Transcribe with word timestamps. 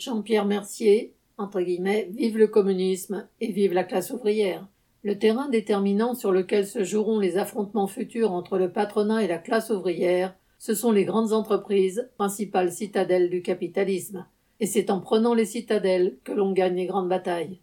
Jean-Pierre 0.00 0.46
Mercier, 0.46 1.14
entre 1.36 1.60
guillemets, 1.60 2.08
vive 2.12 2.38
le 2.38 2.46
communisme 2.46 3.28
et 3.40 3.52
vive 3.52 3.74
la 3.74 3.84
classe 3.84 4.10
ouvrière. 4.10 4.66
Le 5.02 5.18
terrain 5.18 5.48
déterminant 5.50 6.14
sur 6.14 6.32
lequel 6.32 6.66
se 6.66 6.84
joueront 6.84 7.18
les 7.18 7.36
affrontements 7.36 7.86
futurs 7.86 8.32
entre 8.32 8.56
le 8.56 8.72
patronat 8.72 9.22
et 9.22 9.28
la 9.28 9.38
classe 9.38 9.70
ouvrière, 9.70 10.34
ce 10.58 10.74
sont 10.74 10.92
les 10.92 11.04
grandes 11.04 11.32
entreprises, 11.32 12.10
principales 12.16 12.72
citadelles 12.72 13.30
du 13.30 13.42
capitalisme. 13.42 14.26
Et 14.58 14.66
c'est 14.66 14.90
en 14.90 15.00
prenant 15.00 15.34
les 15.34 15.46
citadelles 15.46 16.16
que 16.24 16.32
l'on 16.32 16.52
gagne 16.52 16.76
les 16.76 16.86
grandes 16.86 17.08
batailles. 17.08 17.60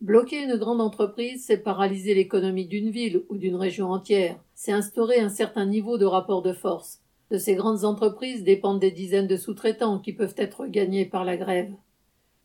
Bloquer 0.00 0.42
une 0.42 0.56
grande 0.56 0.82
entreprise, 0.82 1.44
c'est 1.46 1.58
paralyser 1.58 2.14
l'économie 2.14 2.66
d'une 2.66 2.90
ville 2.90 3.22
ou 3.30 3.36
d'une 3.36 3.56
région 3.56 3.90
entière, 3.90 4.38
c'est 4.54 4.72
instaurer 4.72 5.20
un 5.20 5.30
certain 5.30 5.64
niveau 5.64 5.96
de 5.96 6.04
rapport 6.04 6.42
de 6.42 6.52
force. 6.52 7.00
De 7.30 7.38
ces 7.38 7.54
grandes 7.54 7.84
entreprises 7.84 8.44
dépendent 8.44 8.80
des 8.80 8.92
dizaines 8.92 9.26
de 9.26 9.36
sous-traitants 9.36 9.98
qui 9.98 10.12
peuvent 10.12 10.34
être 10.36 10.66
gagnés 10.66 11.06
par 11.06 11.24
la 11.24 11.36
grève. 11.36 11.72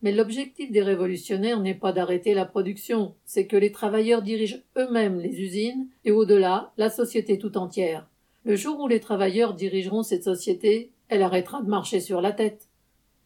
Mais 0.02 0.12
l'objectif 0.12 0.72
des 0.72 0.82
révolutionnaires 0.82 1.60
n'est 1.60 1.76
pas 1.76 1.92
d'arrêter 1.92 2.34
la 2.34 2.46
production, 2.46 3.14
c'est 3.24 3.46
que 3.46 3.58
les 3.58 3.72
travailleurs 3.72 4.24
dirigent 4.24 4.58
eux-mêmes 4.78 5.20
les 5.20 5.40
usines 5.40 5.88
et 6.06 6.12
au-delà 6.12 6.72
la 6.78 6.90
société 6.90 7.38
tout 7.38 7.58
entière. 7.58 8.08
Le 8.44 8.56
jour 8.56 8.80
où 8.80 8.88
les 8.88 9.00
travailleurs 9.00 9.54
dirigeront 9.54 10.02
cette 10.02 10.24
société, 10.24 10.90
elle 11.10 11.22
arrêtera 11.22 11.62
de 11.62 11.70
marcher 11.70 12.00
sur 12.00 12.22
la 12.22 12.32
tête. 12.32 12.68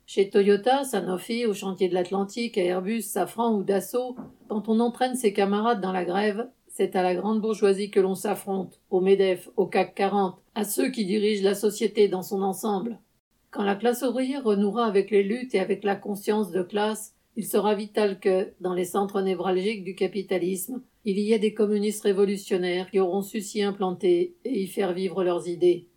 Chez 0.06 0.30
Toyota, 0.30 0.84
Sanofi, 0.84 1.46
au 1.46 1.54
chantier 1.54 1.88
de 1.88 1.94
l'Atlantique, 1.94 2.58
à 2.58 2.64
Airbus, 2.64 3.02
Safran 3.02 3.56
ou 3.56 3.64
Dassault, 3.64 4.18
quand 4.50 4.68
on 4.68 4.82
entraîne 4.82 5.16
ses 5.16 5.32
camarades 5.32 5.82
dans 5.82 5.94
la 5.94 6.04
grève, 6.04 6.50
c'est 6.78 6.98
à 6.98 7.04
la 7.04 7.16
grande 7.16 7.40
bourgeoisie 7.40 7.90
que 7.90 8.02
l'on 8.02 8.16
s'affronte, 8.16 8.82
au 8.90 9.00
MEDEF, 9.00 9.50
au 9.56 9.66
CAC 9.66 9.96
40, 9.96 10.36
à 10.56 10.66
ceux 10.66 10.92
qui 10.92 11.06
dirigent 11.06 11.42
la 11.42 11.56
société 11.56 12.10
dans 12.10 12.22
son 12.22 12.42
ensemble. 12.42 13.00
Quand 13.50 13.64
la 13.64 13.78
classe 13.78 14.02
ouvrière 14.02 14.44
renouera 14.44 14.86
avec 14.86 15.10
les 15.10 15.24
luttes 15.24 15.56
et 15.56 15.62
avec 15.62 15.86
la 15.86 15.96
conscience 15.96 16.52
de 16.52 16.62
classe, 16.62 17.14
il 17.38 17.46
sera 17.46 17.76
vital 17.76 18.20
que, 18.20 18.52
dans 18.60 18.74
les 18.74 18.84
centres 18.84 19.22
névralgiques 19.22 19.86
du 19.86 19.96
capitalisme, 19.96 20.82
il 21.06 21.18
y 21.18 21.32
ait 21.32 21.40
des 21.40 21.54
communistes 21.54 22.04
révolutionnaires 22.04 22.92
qui 22.92 23.00
auront 23.00 23.22
su 23.22 23.40
s'y 23.40 23.64
implanter 23.64 24.36
et 24.44 24.64
y 24.64 24.68
faire 24.68 24.92
vivre 24.92 25.24
leurs 25.24 25.48
idées. 25.48 25.88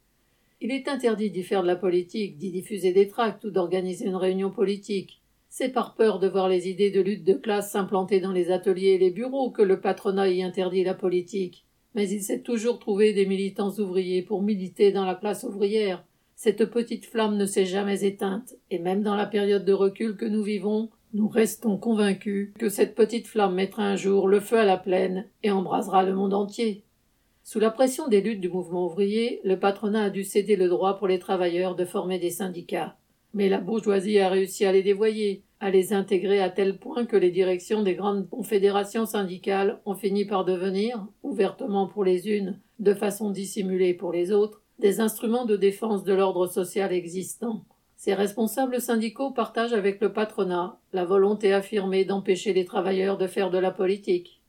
Il 0.61 0.71
est 0.71 0.87
interdit 0.87 1.31
d'y 1.33 1.43
faire 1.43 1.63
de 1.63 1.67
la 1.67 1.75
politique, 1.75 2.39
d'y 2.39 2.53
diffuser 2.53 2.93
des 2.93 3.09
tracts 3.09 3.43
ou 3.43 3.51
d'organiser 3.51 4.07
une 4.07 4.15
réunion 4.15 4.53
politique. 4.53 5.18
C'est 5.49 5.71
par 5.71 5.95
peur 5.95 6.19
de 6.19 6.29
voir 6.29 6.49
les 6.49 6.69
idées 6.69 6.91
de 6.91 7.01
lutte 7.01 7.25
de 7.25 7.35
classe 7.35 7.73
s'implanter 7.73 8.21
dans 8.21 8.33
les 8.33 8.51
ateliers 8.51 8.91
et 8.91 8.99
les 8.99 9.11
bureaux 9.11 9.51
que 9.51 9.63
le 9.63 9.81
patronat 9.81 10.29
y 10.29 10.43
interdit 10.43 10.85
la 10.85 10.95
politique. 10.95 11.65
Mais 11.95 12.09
il 12.09 12.23
s'est 12.23 12.43
toujours 12.43 12.79
trouvé 12.79 13.13
des 13.13 13.27
militants 13.27 13.73
ouvriers 13.79 14.23
pour 14.23 14.43
militer 14.43 14.93
dans 14.93 15.05
la 15.05 15.15
classe 15.15 15.45
ouvrière, 15.45 16.05
cette 16.41 16.67
petite 16.67 17.05
flamme 17.05 17.37
ne 17.37 17.47
s'est 17.47 17.67
jamais 17.67 18.05
éteinte, 18.05 18.55
et 18.71 18.79
même 18.79 19.03
dans 19.03 19.17
la 19.17 19.27
période 19.27 19.65
de 19.65 19.73
recul 19.73 20.17
que 20.17 20.25
nous 20.25 20.45
vivons, 20.45 20.89
nous 21.13 21.27
restons 21.27 21.79
convaincus 21.79 22.53
que 22.57 22.69
cette 22.69 22.95
petite 22.95 23.27
flamme 23.27 23.57
mettra 23.57 23.83
un 23.83 23.97
jour 23.97 24.29
le 24.29 24.39
feu 24.39 24.57
à 24.57 24.65
la 24.65 24.77
plaine 24.77 25.27
et 25.43 25.51
embrasera 25.51 26.05
le 26.05 26.15
monde 26.15 26.35
entier. 26.35 26.85
Sous 27.43 27.59
la 27.59 27.73
pression 27.73 28.07
des 28.07 28.21
luttes 28.21 28.41
du 28.41 28.49
mouvement 28.49 28.87
ouvrier, 28.87 29.41
le 29.43 29.59
patronat 29.59 30.05
a 30.05 30.11
dû 30.11 30.23
céder 30.23 30.55
le 30.55 30.69
droit 30.69 30.97
pour 30.97 31.09
les 31.09 31.19
travailleurs 31.19 31.75
de 31.75 31.85
former 31.85 32.21
des 32.21 32.31
syndicats. 32.31 32.97
Mais 33.35 33.49
la 33.49 33.59
bourgeoisie 33.59 34.19
a 34.19 34.29
réussi 34.29 34.65
à 34.65 34.73
les 34.73 34.83
dévoyer, 34.83 35.43
à 35.61 35.71
les 35.71 35.93
intégrer 35.93 36.41
à 36.41 36.51
tel 36.51 36.79
point 36.79 37.05
que 37.05 37.17
les 37.17 37.31
directions 37.31 37.83
des 37.83 37.95
grandes 37.95 38.29
confédérations 38.29 39.07
syndicales 39.07 39.81
ont 39.85 39.95
fini 39.95 40.25
par 40.25 40.45
devenir, 40.45 41.07
ouvertement 41.23 41.87
pour 41.87 42.05
les 42.05 42.29
unes, 42.29 42.59
de 42.79 42.95
façon 42.95 43.31
dissimulée 43.31 43.95
pour 43.95 44.13
les 44.13 44.33
autres, 44.33 44.63
des 44.79 45.01
instruments 45.01 45.45
de 45.45 45.57
défense 45.57 46.05
de 46.05 46.15
l'ordre 46.15 46.47
social 46.47 46.93
existant. 46.93 47.65
Ces 47.97 48.15
responsables 48.15 48.81
syndicaux 48.81 49.33
partagent 49.33 49.73
avec 49.73 50.01
le 50.01 50.13
patronat 50.13 50.79
la 50.93 51.05
volonté 51.05 51.53
affirmée 51.53 52.05
d'empêcher 52.05 52.53
les 52.53 52.65
travailleurs 52.65 53.19
de 53.19 53.27
faire 53.27 53.51
de 53.51 53.59
la 53.59 53.73
politique. 53.73 54.41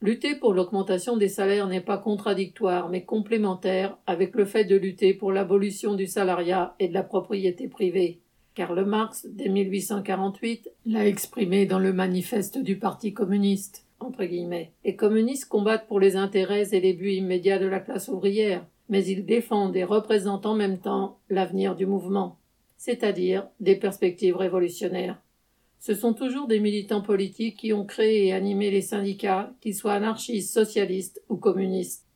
Lutter 0.00 0.36
pour 0.36 0.52
l'augmentation 0.52 1.16
des 1.16 1.28
salaires 1.28 1.66
n'est 1.66 1.80
pas 1.80 1.98
contradictoire 1.98 2.88
mais 2.88 3.04
complémentaire 3.04 3.98
avec 4.06 4.34
le 4.36 4.44
fait 4.44 4.64
de 4.64 4.76
lutter 4.76 5.14
pour 5.14 5.32
l'abolition 5.32 5.94
du 5.94 6.06
salariat 6.06 6.76
et 6.78 6.88
de 6.88 6.94
la 6.94 7.02
propriété 7.02 7.68
privée. 7.68 8.21
Karl 8.54 8.84
Marx, 8.84 9.26
dès 9.30 9.48
1848, 9.48 10.70
l'a 10.84 11.06
exprimé 11.06 11.64
dans 11.64 11.78
le 11.78 11.92
manifeste 11.92 12.58
du 12.58 12.76
Parti 12.78 13.14
communiste. 13.14 13.86
Entre 13.98 14.24
guillemets. 14.24 14.72
Les 14.84 14.96
communistes 14.96 15.48
combattent 15.48 15.86
pour 15.86 16.00
les 16.00 16.16
intérêts 16.16 16.74
et 16.74 16.80
les 16.80 16.92
buts 16.92 17.12
immédiats 17.12 17.60
de 17.60 17.66
la 17.66 17.78
classe 17.78 18.08
ouvrière, 18.08 18.66
mais 18.88 19.04
ils 19.06 19.24
défendent 19.24 19.76
et 19.76 19.84
représentent 19.84 20.44
en 20.44 20.54
même 20.54 20.78
temps 20.78 21.18
l'avenir 21.30 21.76
du 21.76 21.86
mouvement, 21.86 22.36
c'est-à-dire 22.76 23.46
des 23.60 23.76
perspectives 23.76 24.36
révolutionnaires. 24.36 25.22
Ce 25.78 25.94
sont 25.94 26.14
toujours 26.14 26.46
des 26.46 26.60
militants 26.60 27.00
politiques 27.00 27.58
qui 27.58 27.72
ont 27.72 27.84
créé 27.84 28.26
et 28.26 28.32
animé 28.32 28.70
les 28.70 28.82
syndicats, 28.82 29.52
qu'ils 29.60 29.74
soient 29.74 29.94
anarchistes, 29.94 30.52
socialistes 30.52 31.22
ou 31.28 31.36
communistes. 31.36 32.06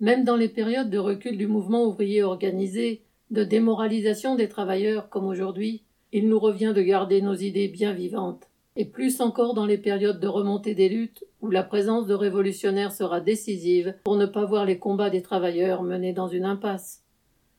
Même 0.00 0.24
dans 0.24 0.36
les 0.36 0.48
périodes 0.48 0.90
de 0.90 0.98
recul 0.98 1.38
du 1.38 1.46
mouvement 1.46 1.84
ouvrier 1.84 2.22
organisé, 2.22 3.02
de 3.30 3.44
démoralisation 3.44 4.34
des 4.34 4.48
travailleurs 4.48 5.08
comme 5.08 5.26
aujourd'hui, 5.26 5.82
il 6.12 6.28
nous 6.28 6.38
revient 6.40 6.72
de 6.74 6.82
garder 6.82 7.22
nos 7.22 7.34
idées 7.34 7.68
bien 7.68 7.92
vivantes 7.92 8.50
et 8.76 8.84
plus 8.84 9.20
encore 9.20 9.54
dans 9.54 9.66
les 9.66 9.78
périodes 9.78 10.20
de 10.20 10.28
remontée 10.28 10.74
des 10.74 10.88
luttes 10.88 11.24
où 11.40 11.50
la 11.50 11.62
présence 11.62 12.06
de 12.06 12.14
révolutionnaires 12.14 12.92
sera 12.92 13.20
décisive 13.20 13.94
pour 14.04 14.16
ne 14.16 14.26
pas 14.26 14.44
voir 14.44 14.64
les 14.64 14.78
combats 14.78 15.10
des 15.10 15.22
travailleurs 15.22 15.82
menés 15.82 16.12
dans 16.12 16.28
une 16.28 16.44
impasse. 16.44 17.02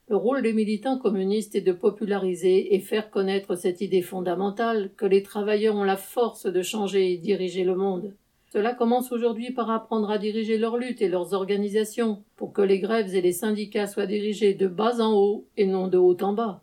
Le 0.09 0.17
rôle 0.17 0.41
des 0.41 0.53
militants 0.53 0.97
communistes 0.97 1.55
est 1.55 1.61
de 1.61 1.71
populariser 1.71 2.75
et 2.75 2.79
faire 2.79 3.09
connaître 3.09 3.55
cette 3.55 3.81
idée 3.81 4.01
fondamentale 4.01 4.91
que 4.97 5.05
les 5.05 5.23
travailleurs 5.23 5.75
ont 5.75 5.83
la 5.83 5.95
force 5.95 6.47
de 6.47 6.61
changer 6.61 7.13
et 7.13 7.17
diriger 7.17 7.63
le 7.63 7.75
monde. 7.75 8.13
Cela 8.53 8.73
commence 8.73 9.13
aujourd'hui 9.13 9.51
par 9.51 9.71
apprendre 9.71 10.11
à 10.11 10.17
diriger 10.17 10.57
leurs 10.57 10.75
luttes 10.75 11.01
et 11.01 11.07
leurs 11.07 11.33
organisations 11.33 12.21
pour 12.35 12.51
que 12.51 12.61
les 12.61 12.79
grèves 12.79 13.15
et 13.15 13.21
les 13.21 13.31
syndicats 13.31 13.87
soient 13.87 14.05
dirigés 14.05 14.53
de 14.53 14.67
bas 14.67 14.99
en 14.99 15.13
haut 15.13 15.45
et 15.55 15.65
non 15.65 15.87
de 15.87 15.97
haut 15.97 16.17
en 16.21 16.33
bas. 16.33 16.61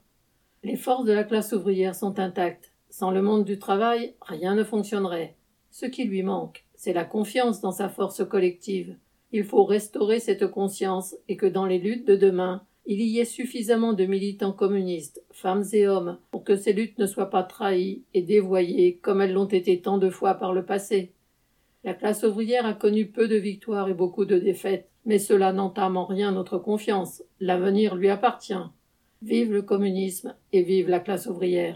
Les 0.62 0.76
forces 0.76 1.06
de 1.06 1.12
la 1.12 1.24
classe 1.24 1.54
ouvrière 1.54 1.94
sont 1.94 2.18
intactes. 2.18 2.72
Sans 2.90 3.10
le 3.10 3.22
monde 3.22 3.46
du 3.46 3.58
travail, 3.58 4.14
rien 4.20 4.54
ne 4.54 4.64
fonctionnerait. 4.64 5.36
Ce 5.70 5.86
qui 5.86 6.04
lui 6.04 6.22
manque, 6.22 6.66
c'est 6.74 6.92
la 6.92 7.06
confiance 7.06 7.62
dans 7.62 7.72
sa 7.72 7.88
force 7.88 8.22
collective. 8.22 8.96
Il 9.32 9.44
faut 9.44 9.64
restaurer 9.64 10.20
cette 10.20 10.46
conscience 10.48 11.16
et 11.26 11.38
que 11.38 11.46
dans 11.46 11.64
les 11.64 11.78
luttes 11.78 12.06
de 12.06 12.16
demain, 12.16 12.64
il 12.84 13.00
y 13.00 13.18
ait 13.18 13.24
suffisamment 13.24 13.94
de 13.94 14.04
militants 14.04 14.52
communistes, 14.52 15.22
femmes 15.30 15.64
et 15.72 15.88
hommes, 15.88 16.18
pour 16.30 16.44
que 16.44 16.56
ces 16.56 16.74
luttes 16.74 16.98
ne 16.98 17.06
soient 17.06 17.30
pas 17.30 17.44
trahies 17.44 18.02
et 18.12 18.20
dévoyées 18.20 18.96
comme 18.96 19.22
elles 19.22 19.32
l'ont 19.32 19.46
été 19.46 19.80
tant 19.80 19.96
de 19.96 20.10
fois 20.10 20.34
par 20.34 20.52
le 20.52 20.66
passé. 20.66 21.12
La 21.88 21.94
classe 21.94 22.22
ouvrière 22.22 22.66
a 22.66 22.74
connu 22.74 23.06
peu 23.06 23.28
de 23.28 23.36
victoires 23.36 23.88
et 23.88 23.94
beaucoup 23.94 24.26
de 24.26 24.38
défaites, 24.38 24.90
mais 25.06 25.18
cela 25.18 25.54
n'entame 25.54 25.96
en 25.96 26.04
rien 26.04 26.32
notre 26.32 26.58
confiance. 26.58 27.22
L'avenir 27.40 27.96
lui 27.96 28.10
appartient. 28.10 28.52
Vive 29.22 29.54
le 29.54 29.62
communisme 29.62 30.34
et 30.52 30.62
vive 30.62 30.90
la 30.90 31.00
classe 31.00 31.24
ouvrière. 31.28 31.66